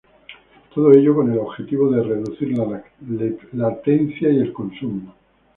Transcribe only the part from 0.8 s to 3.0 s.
ello con el objetivo de reducir la